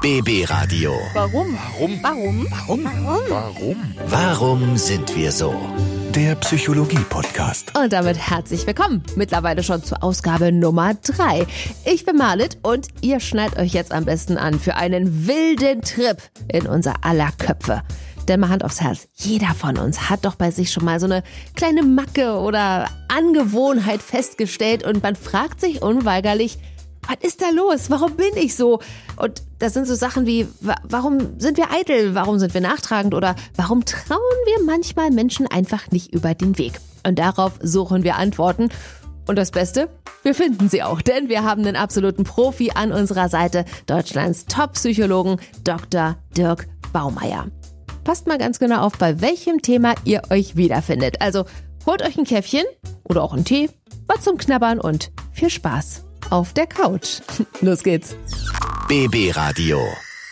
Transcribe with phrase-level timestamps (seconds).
[0.00, 0.92] BB Radio.
[1.12, 1.58] Warum?
[1.58, 1.98] Warum?
[2.02, 2.84] Warum?
[2.84, 2.84] Warum?
[3.28, 3.76] Warum?
[4.06, 5.52] Warum sind wir so?
[6.14, 7.76] Der Psychologie-Podcast.
[7.76, 9.02] Und damit herzlich willkommen.
[9.16, 11.48] Mittlerweile schon zur Ausgabe Nummer 3.
[11.84, 16.18] Ich bin Marlit und ihr schnallt euch jetzt am besten an für einen wilden Trip
[16.46, 17.82] in unser aller Köpfe.
[18.28, 21.06] Denn mal Hand aufs Herz, jeder von uns hat doch bei sich schon mal so
[21.06, 21.24] eine
[21.56, 26.58] kleine Macke oder Angewohnheit festgestellt und man fragt sich unweigerlich,
[27.06, 27.90] was ist da los?
[27.90, 28.80] Warum bin ich so?
[29.16, 32.14] Und das sind so Sachen wie, wa- warum sind wir eitel?
[32.14, 33.14] Warum sind wir nachtragend?
[33.14, 36.80] Oder warum trauen wir manchmal Menschen einfach nicht über den Weg?
[37.06, 38.68] Und darauf suchen wir Antworten.
[39.26, 39.88] Und das Beste?
[40.22, 45.38] Wir finden sie auch, denn wir haben einen absoluten Profi an unserer Seite, Deutschlands Top-Psychologen
[45.64, 46.16] Dr.
[46.36, 47.46] Dirk Baumeier.
[48.04, 51.20] Passt mal ganz genau auf, bei welchem Thema ihr euch wiederfindet.
[51.20, 51.44] Also
[51.86, 52.64] holt euch ein Käffchen
[53.04, 53.68] oder auch einen Tee,
[54.06, 57.20] was zum Knabbern und viel Spaß auf der Couch.
[57.60, 58.16] Los geht's.
[58.88, 59.80] BB Radio.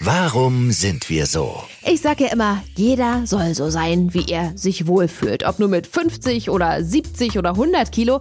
[0.00, 1.62] Warum sind wir so?
[1.84, 5.44] Ich sag ja immer, jeder soll so sein, wie er sich wohlfühlt.
[5.44, 8.20] Ob nur mit 50 oder 70 oder 100 Kilo.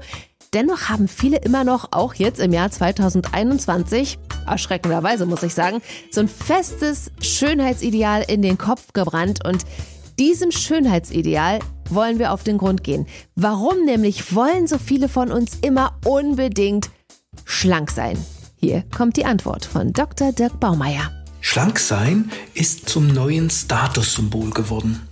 [0.53, 6.21] Dennoch haben viele immer noch, auch jetzt im Jahr 2021, erschreckenderweise muss ich sagen, so
[6.21, 9.45] ein festes Schönheitsideal in den Kopf gebrannt.
[9.45, 9.65] Und
[10.17, 13.05] diesem Schönheitsideal wollen wir auf den Grund gehen.
[13.35, 16.89] Warum nämlich wollen so viele von uns immer unbedingt
[17.45, 18.17] schlank sein?
[18.57, 20.31] Hier kommt die Antwort von Dr.
[20.31, 21.11] Dirk Baumeier.
[21.41, 25.07] Schlank sein ist zum neuen Statussymbol geworden.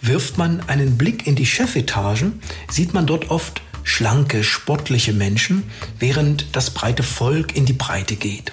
[0.00, 5.64] Wirft man einen Blick in die Chefetagen, sieht man dort oft schlanke, sportliche Menschen,
[5.98, 8.52] während das breite Volk in die Breite geht.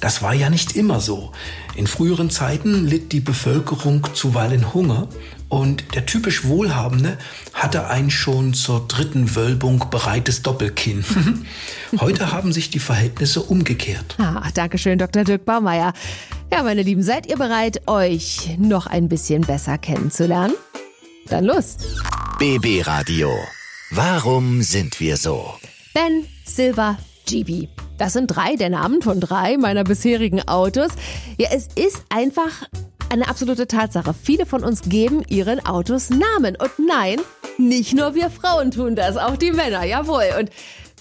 [0.00, 1.30] Das war ja nicht immer so.
[1.76, 5.08] In früheren Zeiten litt die Bevölkerung zuweilen Hunger
[5.52, 7.18] und der typisch Wohlhabende
[7.52, 11.04] hatte ein schon zur dritten Wölbung bereites Doppelkinn.
[12.00, 14.16] Heute haben sich die Verhältnisse umgekehrt.
[14.18, 15.24] Ah, Dankeschön, Dr.
[15.24, 15.92] Dirk Baumeier.
[16.50, 20.54] Ja, meine Lieben, seid ihr bereit, euch noch ein bisschen besser kennenzulernen?
[21.26, 21.76] Dann los.
[22.38, 23.30] BB Radio.
[23.90, 25.52] Warum sind wir so?
[25.92, 26.96] Ben, Silver,
[27.26, 27.68] GB.
[27.98, 30.92] Das sind drei der Namen von drei meiner bisherigen Autos.
[31.36, 32.62] Ja, es ist einfach
[33.12, 34.14] eine absolute Tatsache.
[34.14, 36.56] Viele von uns geben ihren Autos Namen.
[36.56, 37.20] Und nein,
[37.58, 40.24] nicht nur wir Frauen tun das, auch die Männer, jawohl.
[40.40, 40.50] Und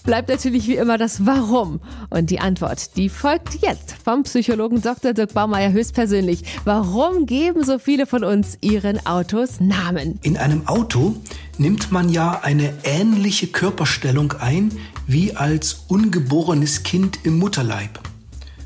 [0.03, 1.79] bleibt natürlich wie immer das Warum.
[2.09, 5.13] Und die Antwort, die folgt jetzt vom Psychologen Dr.
[5.13, 6.43] Dirk Baumeier höchstpersönlich.
[6.65, 10.19] Warum geben so viele von uns ihren Autos Namen?
[10.21, 11.15] In einem Auto
[11.57, 14.73] nimmt man ja eine ähnliche Körperstellung ein
[15.07, 18.01] wie als ungeborenes Kind im Mutterleib.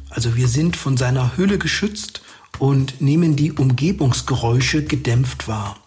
[0.09, 2.21] Also wir sind von seiner Hülle geschützt
[2.59, 5.77] und nehmen die Umgebungsgeräusche gedämpft wahr.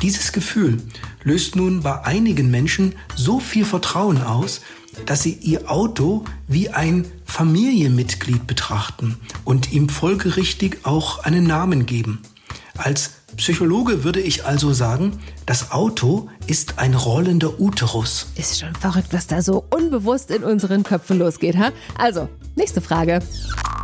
[0.00, 0.82] Dieses Gefühl
[1.22, 4.60] löst nun bei einigen Menschen so viel Vertrauen aus,
[5.06, 12.20] dass sie ihr Auto wie ein Familienmitglied betrachten und ihm folgerichtig auch einen Namen geben.
[12.76, 18.26] Als Psychologe würde ich also sagen, das Auto ist ein rollender Uterus.
[18.36, 21.70] Ist schon verrückt, was da so unbewusst in unseren Köpfen losgeht, ha?
[21.96, 23.20] Also, nächste Frage.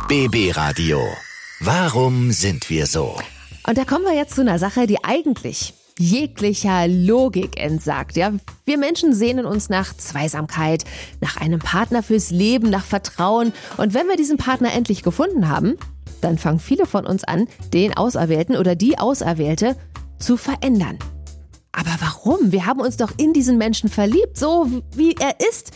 [0.07, 1.01] BB Radio.
[1.61, 3.17] Warum sind wir so?
[3.67, 8.15] Und da kommen wir jetzt zu einer Sache, die eigentlich jeglicher Logik entsagt.
[8.15, 8.31] Ja,
[8.65, 10.85] wir Menschen sehnen uns nach Zweisamkeit,
[11.19, 13.51] nach einem Partner fürs Leben, nach Vertrauen.
[13.75, 15.75] Und wenn wir diesen Partner endlich gefunden haben,
[16.21, 19.75] dann fangen viele von uns an, den Auserwählten oder die Auserwählte
[20.17, 20.97] zu verändern.
[21.73, 22.53] Aber warum?
[22.53, 24.65] Wir haben uns doch in diesen Menschen verliebt, so
[24.95, 25.71] wie er ist.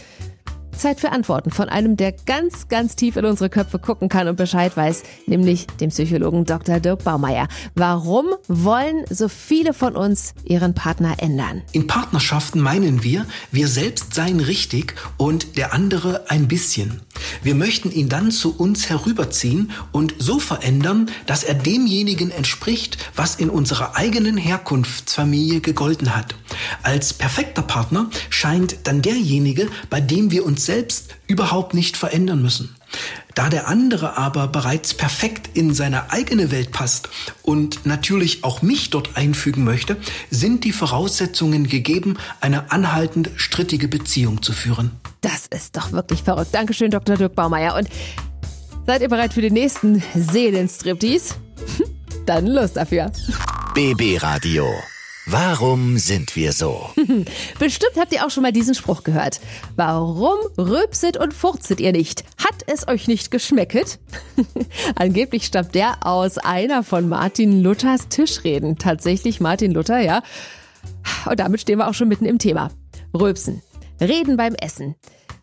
[0.83, 4.35] Zeit für Antworten von einem, der ganz, ganz tief in unsere Köpfe gucken kann und
[4.35, 6.81] Bescheid weiß, nämlich dem Psychologen Dr.
[6.81, 7.47] Dirk Baumeier.
[7.73, 11.61] Warum wollen so viele von uns ihren Partner ändern?
[11.71, 16.99] In Partnerschaften meinen wir, wir selbst seien richtig und der andere ein bisschen.
[17.41, 23.35] Wir möchten ihn dann zu uns herüberziehen und so verändern, dass er demjenigen entspricht, was
[23.35, 26.35] in unserer eigenen Herkunftsfamilie gegolten hat.
[26.81, 30.72] Als perfekter Partner scheint dann derjenige, bei dem wir uns selbst
[31.27, 32.75] überhaupt nicht verändern müssen.
[33.35, 37.09] Da der andere aber bereits perfekt in seine eigene Welt passt
[37.41, 39.97] und natürlich auch mich dort einfügen möchte,
[40.29, 44.91] sind die Voraussetzungen gegeben, eine anhaltend strittige Beziehung zu führen.
[45.21, 46.53] Das ist doch wirklich verrückt.
[46.53, 47.17] Dankeschön, Dr.
[47.17, 47.75] Dirk Baumeier.
[47.75, 47.89] Und
[48.85, 51.35] seid ihr bereit für den nächsten Seelenstriptease?
[52.25, 53.11] Dann los dafür.
[53.73, 54.67] BB Radio.
[55.25, 56.89] Warum sind wir so?
[57.59, 59.39] Bestimmt habt ihr auch schon mal diesen Spruch gehört.
[59.77, 62.25] Warum rülpset und furzet ihr nicht?
[62.37, 63.99] Hat es euch nicht geschmecket?
[64.95, 68.77] Angeblich stammt der aus einer von Martin Luthers Tischreden.
[68.77, 70.23] Tatsächlich Martin Luther, ja.
[71.25, 72.69] Und damit stehen wir auch schon mitten im Thema.
[73.17, 73.61] Rülpsen.
[74.01, 74.95] Reden beim Essen.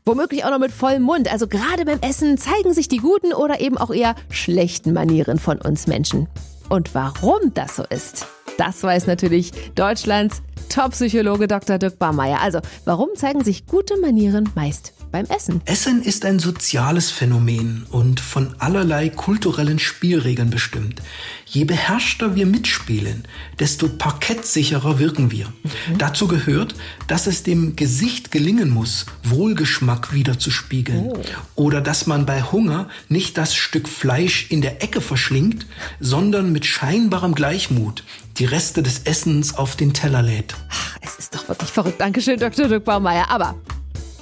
[0.05, 1.33] Womöglich auch noch mit vollem Mund.
[1.33, 5.59] Also gerade beim Essen zeigen sich die guten oder eben auch eher schlechten Manieren von
[5.59, 6.29] uns Menschen.
[6.69, 8.27] Und warum das so ist,
[8.61, 11.79] das weiß natürlich Deutschlands Top-Psychologe Dr.
[11.79, 12.41] Dirk Barmeier.
[12.41, 15.61] Also, warum zeigen sich gute Manieren meist beim Essen?
[15.65, 21.03] Essen ist ein soziales Phänomen und von allerlei kulturellen Spielregeln bestimmt.
[21.47, 23.25] Je beherrschter wir mitspielen,
[23.59, 25.47] desto parkettsicherer wirken wir.
[25.47, 25.99] Mhm.
[25.99, 26.77] Dazu gehört,
[27.09, 31.09] dass es dem Gesicht gelingen muss, Wohlgeschmack wiederzuspiegeln.
[31.09, 31.23] Oh.
[31.57, 35.67] Oder dass man bei Hunger nicht das Stück Fleisch in der Ecke verschlingt,
[35.99, 38.05] sondern mit scheinbarem Gleichmut
[38.39, 40.55] die Reste des Essens auf den Teller lädt.
[40.71, 42.01] Ach, es ist doch wirklich verrückt.
[42.01, 42.69] Dankeschön, Dr.
[42.69, 43.31] Dirk Baumeier.
[43.31, 43.55] Aber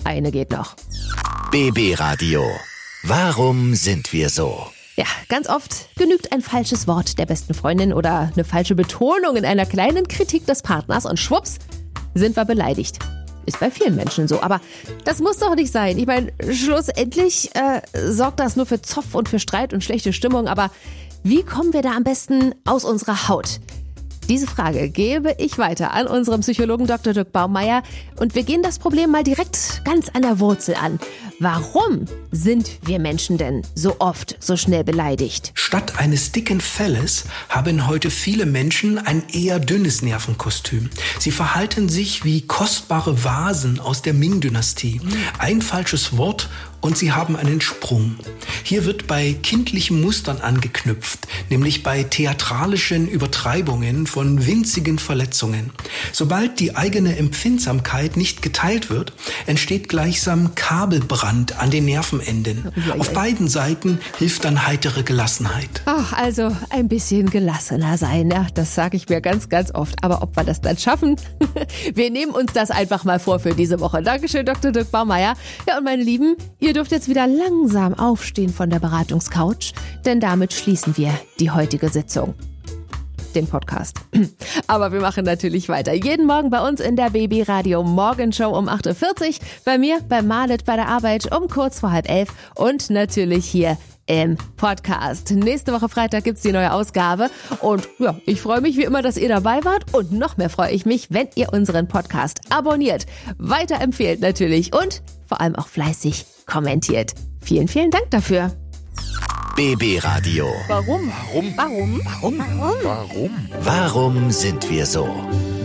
[0.05, 0.75] eine geht noch.
[1.50, 2.44] BB Radio.
[3.05, 4.66] Warum sind wir so?
[4.96, 9.44] Ja, ganz oft genügt ein falsches Wort der besten Freundin oder eine falsche Betonung in
[9.44, 11.58] einer kleinen Kritik des Partners und schwupps
[12.14, 12.99] sind wir beleidigt.
[13.46, 14.43] Ist bei vielen Menschen so.
[14.43, 14.60] Aber
[15.05, 15.96] das muss doch nicht sein.
[15.99, 20.49] Ich meine, schlussendlich äh, sorgt das nur für Zoff und für Streit und schlechte Stimmung.
[20.49, 20.70] Aber
[21.22, 23.60] wie kommen wir da am besten aus unserer Haut?
[24.28, 27.14] Diese Frage gebe ich weiter an unseren Psychologen Dr.
[27.14, 27.82] Dirk Baumeier
[28.16, 30.98] und wir gehen das Problem mal direkt ganz an der Wurzel an.
[31.40, 35.52] Warum sind wir Menschen denn so oft so schnell beleidigt?
[35.54, 40.90] Statt eines dicken Felles haben heute viele Menschen ein eher dünnes Nervenkostüm.
[41.20, 45.00] Sie verhalten sich wie kostbare Vasen aus der Ming-Dynastie.
[45.38, 46.48] Ein falsches Wort
[46.80, 48.16] und sie haben einen Sprung.
[48.62, 55.70] Hier wird bei kindlichen Mustern angeknüpft, nämlich bei theatralischen Übertreibungen von winzigen Verletzungen.
[56.12, 59.12] Sobald die eigene Empfindsamkeit nicht geteilt wird,
[59.46, 62.72] entsteht gleichsam Kabelbrand an den Nervenenden.
[62.98, 65.82] Auf beiden Seiten hilft dann heitere Gelassenheit.
[65.86, 69.96] Ach, also ein bisschen gelassener sein, ja, das sage ich mir ganz, ganz oft.
[70.02, 71.16] Aber ob wir das dann schaffen?
[71.94, 74.02] wir nehmen uns das einfach mal vor für diese Woche.
[74.02, 74.72] Dankeschön, Dr.
[74.72, 75.34] Dirk Baumeier.
[75.66, 76.36] Ja, und meine Lieben,
[76.69, 79.73] Ihr dürft jetzt wieder langsam aufstehen von der Beratungscouch,
[80.05, 82.35] denn damit schließen wir die heutige Sitzung.
[83.35, 83.97] Den Podcast.
[84.67, 85.94] Aber wir machen natürlich weiter.
[85.94, 89.35] Jeden Morgen bei uns in der Baby Radio Morgenshow um 8.40 Uhr.
[89.65, 93.79] Bei mir, bei Marlet, bei der Arbeit um kurz vor halb elf und natürlich hier
[94.05, 95.31] im Podcast.
[95.31, 97.31] Nächste Woche Freitag gibt's die neue Ausgabe.
[97.62, 99.94] Und ja, ich freue mich wie immer, dass ihr dabei wart.
[99.94, 103.06] Und noch mehr freue ich mich, wenn ihr unseren Podcast abonniert,
[103.38, 107.12] weiterempfehlt natürlich und vor allem auch fleißig kommentiert.
[107.40, 108.50] Vielen, vielen Dank dafür.
[109.56, 110.46] BB Radio.
[110.68, 111.12] Warum?
[111.56, 111.56] Warum?
[111.56, 112.38] Warum?
[112.38, 112.38] Warum?
[112.82, 113.30] Warum?
[113.62, 115.08] Warum sind wir so?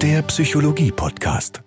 [0.02, 1.62] Der Psychologie-Podcast.